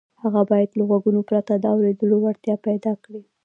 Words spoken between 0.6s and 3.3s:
له غوږونو پرته د اورېدو وړتیا پیدا کړي